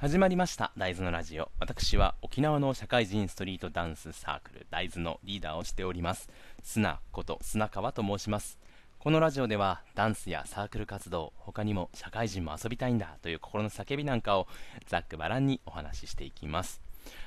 [0.00, 0.72] 始まりました。
[0.78, 1.50] 大豆のラジオ。
[1.58, 6.30] 私は沖縄の社会人ストリートダンスサークル大豆のリーダーをしております。
[6.62, 8.58] 砂こと砂川と申します。
[8.98, 14.46] このラジオではダンスやサークル活動他にも社会人も遊びたいんだという心の叫びなんかを
[14.86, 16.80] ざっくばらんにお話ししていきます。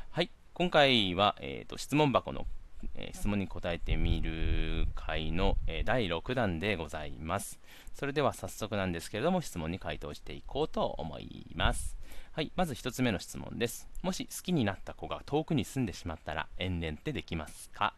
[0.09, 0.31] はい。
[0.55, 2.47] 今回は、えーと、質問箱の、
[2.95, 7.59] えー、質問に答えてみる回の、えー、第6弾でございます。
[7.93, 11.95] それでは早速なんですけれども質問に回答していこうと思います。
[12.35, 13.87] はい、まず1つ目の質問です。
[14.01, 17.93] もし好きになった子が遠くに住んでしまったら、遠恋ってできますか？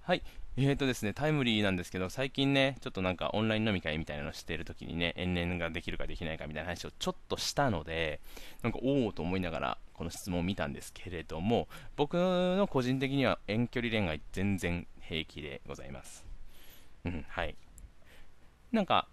[0.00, 0.22] はい、
[0.56, 8.20] えーとですね、タイムリーなんですけど、最近ね、ちょっとなんかオンライン飲み会みたいなのしてるときにね、遠恋ができるかできないかみたいな話をちょっとしたので、
[8.62, 16.24] なんかおおと思いながら、この質問を見たんですけれども、僕の個人的には遠距離恋愛全然平気でございます。
[17.04, 17.54] うん、はい。
[18.72, 19.08] なんか、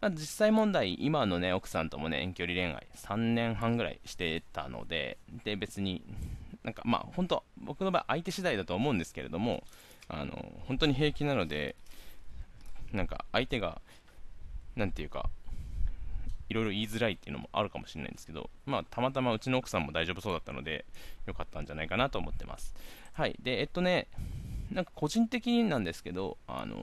[0.00, 6.02] まあ、実際問題、今のね、奥さんともね、遠距離恋愛、3年半ぐらいしてたので、で、別に、
[6.64, 9.62] なんか、まあ、本当、僕の場合、相手次第だと思うんですけれども、
[10.08, 11.76] あの、本当に平気なので、
[12.92, 13.82] なんか、相手が、
[14.74, 15.28] なんていうか、
[16.48, 20.86] いろいろ言いづらいっていうのもあるかもしれないんですけど、まあ、たまたまうちの奥さんも大丈夫そうだったので、
[21.26, 22.74] よかったんじゃないかなと思ってます。
[23.12, 23.36] はい。
[23.40, 24.08] で、えっとね、
[24.72, 26.76] なんか個人的になんですけど、あの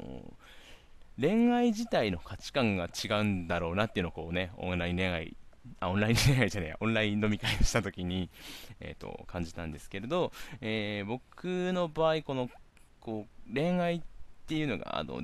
[1.19, 5.35] 恋愛自体の価値観が違うんだろうなっていうのをこうね、オンライン恋愛、
[5.79, 8.29] あ、オンライン恋愛じゃねえ、オンライン飲み会をした時に、
[8.79, 12.49] えっ、ー、と、感じたんですけれど、えー、僕の場合、この、
[12.99, 14.01] こう、恋愛っ
[14.47, 15.23] ていうのが、あの、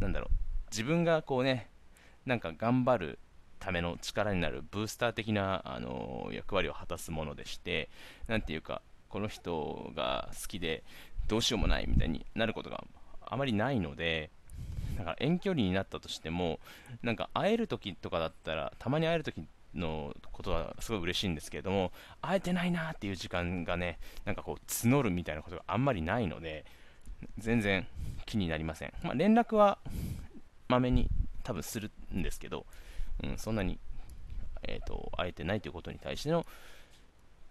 [0.00, 0.34] なんだろう、
[0.70, 1.68] 自分がこうね、
[2.24, 3.18] なんか頑張る
[3.58, 7.90] ための力になるブースター的な、あの役割を果たすものでして、
[8.28, 10.84] なんていうか、この人が好きで
[11.26, 12.84] どうしようもないみたいになることが
[13.20, 14.30] あまりないので、
[14.98, 16.58] だから遠距離になったとしても、
[17.02, 26.64] なんか会える時とかだったら、たまに会える時のことはすごい嬉しいんですけれども、会えてないなっていう時間がね、なんかこう募るみたいなことがあんまりないので、
[27.38, 27.86] 全然
[28.26, 28.92] 気になりません。
[29.04, 29.78] まあ、連絡は
[30.66, 31.08] まめに
[31.44, 32.66] 多分するんですけど、
[33.22, 33.78] うん、そんなに、
[34.64, 36.44] えーと、会えてないということに対しての、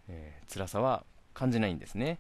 [0.10, 2.20] えー、辛さは感じないんですね。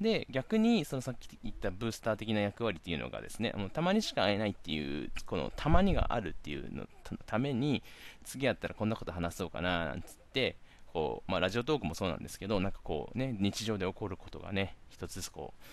[0.00, 6.86] で、逆に、そのさっき言ったブースター的な役割っていうのがですね、もうたまにしか会えないっていう、このたまにがあるっていうの
[7.24, 7.82] ために、
[8.24, 10.56] 次会ったらこんなこと話そうかな、なんつって、
[10.92, 15.64] こう、まあ、ラジオトークもそうなんですけど、なんかこうね、日常で起こることがね、一つずつこう、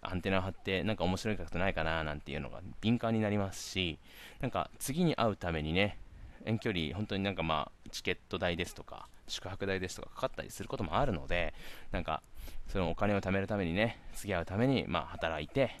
[0.00, 3.98] アンテナを張って、なんか面白いことないかな、なんていうのが敏感になりますし、
[4.40, 5.98] なんか次に会うためにね、
[6.44, 11.54] 遠距離、本当になんかまあ、チケット代ですとか、宿泊代ですとかかかったりすることもあるので、
[11.90, 12.22] なんか、
[12.68, 15.78] そのお金を貯めるためにね、付き合うために、まあ、働いて、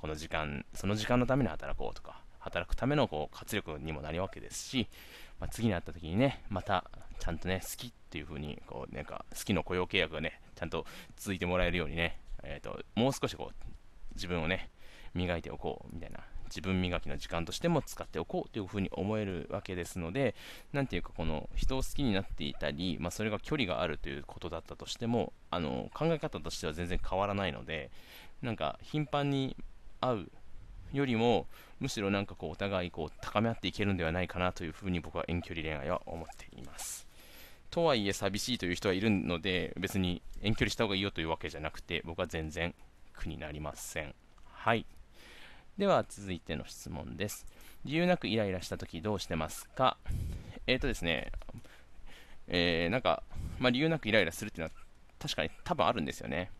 [0.00, 4.88] この時間、その時間のために働こうとか、働くためのこう活力にもなるわけですし、
[5.38, 10.84] まあ、次に会った時にね、またちゃんとね、好きっていう風に、こう、なんか、好きの雇用契約がね、ちゃんと
[11.16, 14.70] 続いてもらえるようにね、えっ、ー、と、もう少しこう、自分をね、
[15.14, 16.18] 磨いておこうみたいな
[16.54, 20.34] 自分磨きの時間としても使っておこうというふうに思えるわけですので、
[20.72, 27.90] なんていうか、この人を好きになっていたり、まあ、それが距離があるということだったとしても、あの考え方としては全然変わらないので、
[28.42, 29.56] なんか頻繁に
[30.00, 30.30] 会う
[30.92, 31.46] よりも、
[31.80, 37.06] むしろなんかこうお互いこう高め合っていけるんではないかなというふうに僕は遠距離恋愛は思っています。
[37.70, 42.74] とはいえ寂しいという人はいるので、別に遠距離した方がいいよというわけじゃなくて、僕は全然
[43.14, 44.14] 苦になりません。
[44.44, 44.84] はい。
[45.78, 47.46] では続いての質問です。
[47.86, 49.96] 理由なくイライラしたときどうしてますか？
[50.66, 51.32] えっ、ー、とですね、
[52.46, 53.22] えー、なんか、
[53.58, 54.82] まあ、理由なくイライラするっていうのは
[55.18, 56.50] 確かに多分あるんですよね。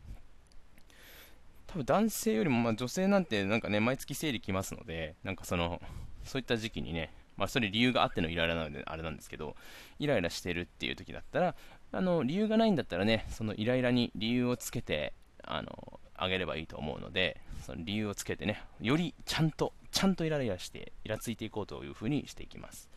[1.67, 5.83] 多分男性よりもま女性なんてなんかね、毎月生理来ますので、なんかその、
[6.25, 9.57] そういった時期にね、まあ、それ理由があってのイライラなのであれなんですけど、
[9.99, 11.55] イライラしてるっていう時だったら、
[11.93, 15.13] あの理由がないんだったらね、そのイライラに理由をつけて、
[15.45, 22.89] あのあげればいいと思うので、その理由をつけてね、よりちゃんと、ちゃんとイライラして、イラついていこうというふうにしていきます。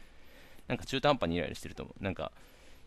[0.68, 2.32] なんか中途半端にイライラしてると、なんか、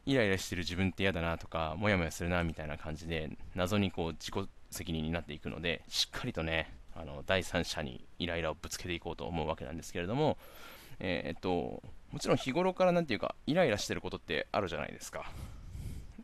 [0.07, 10.39] イライラしてる自分って嫌だなとか、もやもやするなみたいな感じで、謎にこう自己責任になっていくので、しっかりとね、あの第三者にイライラをぶつけていこうと思うわけなんですけれども、
[11.01, 15.31] えー、っと、もちろん日頃からなんていうか、イライラしてることってあるじゃないですか。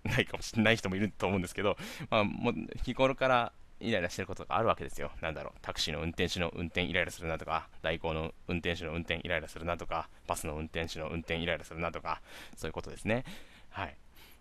[0.05, 1.77] ないかもしれない人もいると思うんですけど、
[2.11, 2.53] まあ、も
[2.85, 3.53] 日頃から
[3.85, 5.11] イライラしてることがあるわけですよ。
[5.21, 12.21] なんだろう、タクシーの運転手の運転イライラするなとか、代行の運転手の運転イライラするなとか、バスの運転手の運転イライラするなとか、
[12.57, 13.25] そういうことですね。
[13.71, 13.97] はい。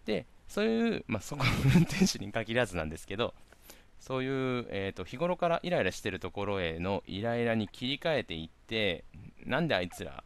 [0.06, 3.34] で、そういう、まあ、そこの運転手に限らずなんですけど、
[4.00, 9.06] そういう、えーと、日頃からイライラしてるところへのイライラに切り替えていって、
[9.46, 10.24] なんであいつら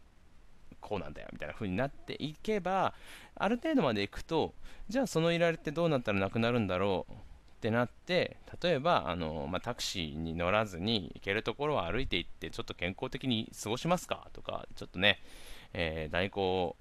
[0.88, 2.94] こうなんだよみたいな風になっていけば
[3.36, 4.54] ある程度までいくと
[4.88, 7.14] じゃあその依頼ってどうなったらなくなるんだろう
[7.58, 14.28] ってなって例えばあの、まあ、タクシーに乗らずに行けるところは歩いていってちょっと健康的に過ごしますか？
[14.34, 15.20] とかちょっとね、
[15.74, 16.76] えー、代行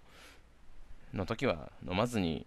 [1.14, 2.46] の時は飲まずに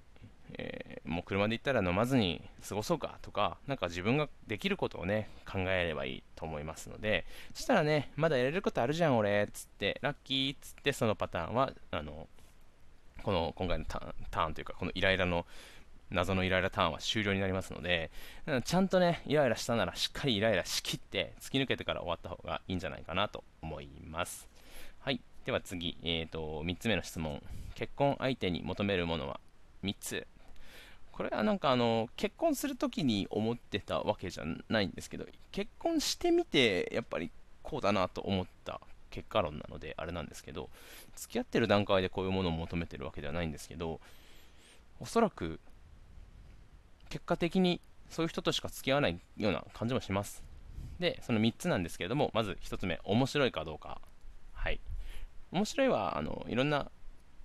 [0.57, 3.19] えー、もう車で行ったら飲まずに過ごそうか？
[3.21, 12.27] とか、なんか自分ができることをね、考えればいいと思いますので、そしたらね、まだやれることあるじゃん、俺、つって、ラッキーつって、そのパターンは、あの、
[13.21, 15.45] この今回のターンというか、このイライラの、
[16.11, 18.11] 謎のイライラターンは終了になりますので、
[18.65, 24.47] ちゃんとね、イライラしたならしっかりイライラしきって、突き抜けてから終わった方がいいんじゃないかなと思います。
[25.00, 25.21] はい。
[25.45, 27.41] では次、えーと、3つ目の質問。
[27.79, 29.39] 結婚相手に求めるものは
[29.85, 30.27] 3つ
[31.13, 37.31] これはなんかあの結婚するときに思ってたわけじゃないんですけど結婚してみてやっぱり
[37.63, 40.69] こうだなと思った結果論なのであれなんですけど
[41.15, 44.01] 付き合ってる段階でこういうものを求めてるわけではないんですけど
[45.00, 45.61] おそらく
[47.09, 50.44] 結果的にそういう人としか付き合わないような感じもします
[51.00, 54.01] でその3つなんですけれどもまず1つ目面白いかどうか
[54.53, 54.79] はい
[55.51, 56.89] 面白いはあのいろんな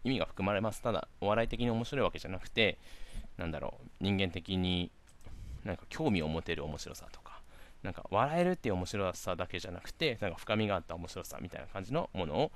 [0.05, 2.79] 意味が含まれますただお笑い的に面白いわけじゃなくて
[3.37, 4.91] なんだろう、人間的に
[5.65, 7.41] なんか興味を持てる面白さとか、
[7.83, 12.53] なんか笑えるっていう面白さだけじゃなくて、なんか深みがあった面白さみたいな感じのものを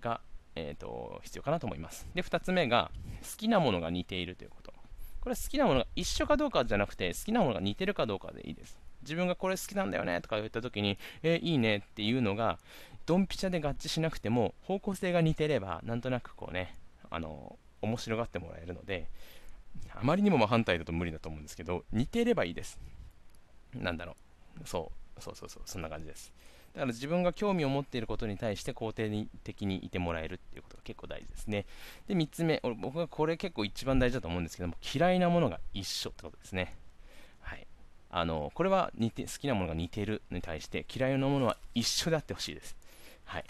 [0.00, 0.20] が、
[0.54, 2.06] えーと、必要かなと思います。
[2.14, 2.90] で、2つ目が、
[3.22, 4.71] 好きなものが似ているということ。
[5.22, 8.76] これ好きなものが一緒かどうかじゃなくて、好きなものが似てるかどうかでいいです。
[9.02, 12.58] 自分がこれ好きなんだよねとか言った時に、えー、いいねっていうのが、
[13.06, 16.76] ドンピシャで合致しなくても、方向性が似てれば、なんとなくこうね、
[17.08, 19.06] あの、面白がってもらえるので、
[19.94, 22.80] あまりにも真反対だと無理だと思うんですけど、似てればいいです。
[23.74, 24.16] なんだろ
[24.60, 24.68] う。
[24.68, 26.32] そう、そうそうそう、そんな感じです。
[26.74, 31.66] だから自分が興味を持っていることに対して肯定的にいてもらえるっていうことが結構大事ですね。
[32.08, 36.74] で、3つ目、僕はこれ結構一番大事だと思うんですけども、嫌いなものが一緒ってことですね。
[37.40, 37.66] はい。
[38.10, 42.76] あの、これは似て好きなものが似てるに対して嫌いなものは一緒であってほしいです。
[43.24, 43.44] はい。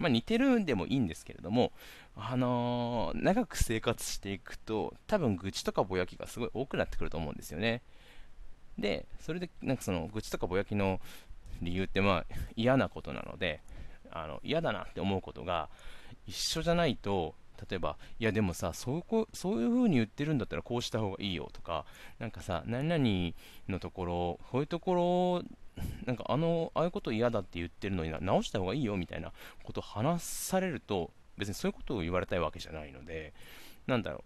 [0.00, 1.70] まあ、似てるんでもいいんですけれども、
[2.16, 7.82] あのー、長く生活していくと、多分愚痴とかぼやきがすごい多くなってくると思うんですよね。
[8.78, 11.00] で、それで、なんかその愚痴とかぼやきの
[11.62, 13.60] 理由って、まあ、 嫌なことなので、
[14.10, 15.68] あの嫌だなって思うことが
[16.26, 17.34] 一緒じゃないと、
[17.68, 21.84] 例えば、いやでもさ、そうこそういう風に言ってるんだったらこうした方がいいよとか、
[22.18, 23.34] なんかさ、何々
[23.68, 25.42] のところ、こういうところ、
[26.06, 33.32] なんかあの、ああいうこと嫌だって言ってるのに直した方がいいよみたいなことを話されると、別にそういうことを言われたいわけじゃないので、
[33.86, 34.24] なんだろ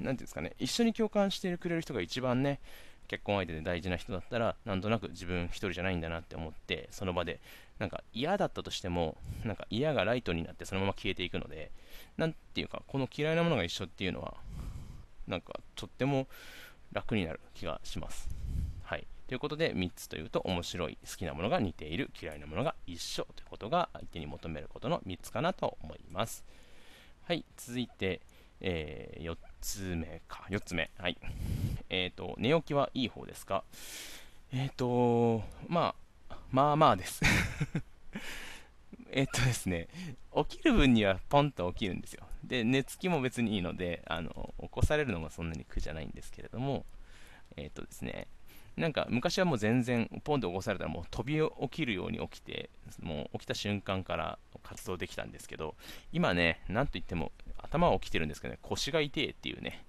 [0.00, 2.60] う、なんていうんですかね、一緒に共感してくれる人が一番ね、
[3.08, 7.40] 結婚相手で大事な人だったら、なんとなく自分一人じゃないんだなって思って、その場で、
[7.78, 11.70] なんか嫌だったとしても、なんか嫌がライトになってそのまま消えていくので、
[12.16, 14.34] なんていうか、この嫌いなものが一緒っていうのは、
[15.26, 16.28] なんかとっても
[16.92, 18.28] 楽になる気がします。
[18.82, 19.06] はい。
[19.26, 26.44] ということで、3つというと、面白い、好きなものが似ている、嫌いなものが一緒ということが相手に求めることの3つかなと思います。
[27.22, 28.20] はい、続いて、
[28.60, 30.90] えー、4つ目か、4つ目。
[30.98, 31.16] はい。
[31.88, 33.64] えっ、ー、と、寝起きはいい方ですか？
[34.52, 35.94] えっ、ー、と、ま
[36.28, 37.22] あ、まあまあです
[39.10, 39.88] えっとですね、
[40.48, 42.26] 起きる分にはポンと起きるんですよ。
[42.44, 46.84] で、寝つきも別にいいので、あの、起こされるのもそんなに苦じゃないんですけれども、
[47.56, 48.28] えっとですね、
[48.76, 55.76] なんか昔はもう全然ポンと起こされたらもう飛び起きるように起きてもう起きた瞬間から活動できたんですけど
[56.12, 57.30] 今ねなんといっても
[57.74, 59.84] 頭は起きてるんですけどね腰が痛いっていうね。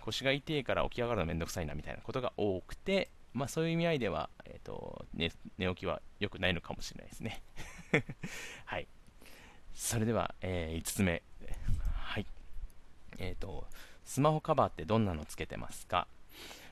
[0.00, 7.42] 腰が痛いから起き上がるのめんどくさいなみたいなことが多くてまあそういう意味合いでは、えーと寝寝起きは良くないのかもしれないですね。
[8.64, 8.86] はい。
[9.74, 11.22] それでは、えー、5つ目。
[11.94, 12.26] はい。
[13.18, 13.66] えっ、ー、と
[14.04, 16.06] スマホカバーってどんなのつけてますか？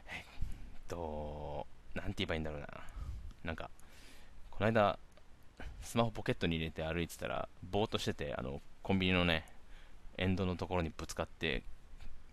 [0.07, 0.25] えっ
[0.89, 2.69] と、なんて言えばいいんだろうな。
[3.43, 3.71] なんか、
[4.51, 4.99] この間、
[5.83, 9.45] スマホポケットに入れて歩いてたら、ぼーっとしてて、あの、コンビニのね、
[10.19, 11.63] エンドのところにぶつかって、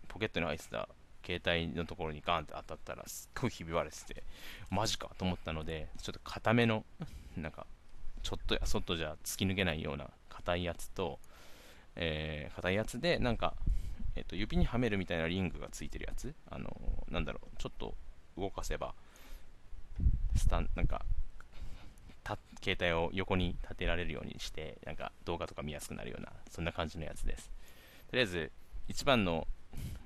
[0.08, 0.90] ポケットに入ってた
[1.26, 4.24] 携帯のところにガンって当たったら、すっごいひび割れてて、
[4.70, 6.84] マジかと思ったので、ちょっと硬めの、
[7.38, 7.66] なんか、
[8.24, 11.20] ちょっとやそっとじゃ突き抜けないような硬いやつと、
[11.96, 13.54] えー、硬いやつで、なんか、
[14.16, 17.96] え、ー、と、指にはめるみたいなリングがついてるやつ、あのー、なんだろう、ちょっと
[18.38, 18.94] 動かせば、
[20.36, 21.06] スタン、なんか、
[22.64, 27.52] 携帯を横に立てられるようにして、なんか動画とか見やすくなるような、そんな感じのやつです。
[28.12, 28.52] とりあえず
[28.88, 29.48] 一番の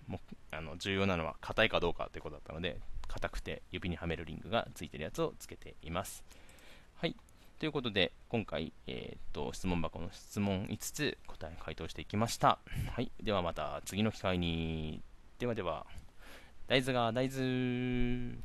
[0.08, 0.20] も
[0.52, 6.24] あの重要なのは硬いかどうかということだったので硬くて指にはめるリングがついてるやつをつけています。
[6.96, 7.16] はい。
[7.60, 12.60] ということで、今回、えー、と質問箱の質問5つ答え回答していきました。
[12.92, 13.12] はい。
[13.24, 15.02] ではまた次の機会に。
[15.40, 15.86] ではでは、
[16.68, 18.36] 大豆が大豆。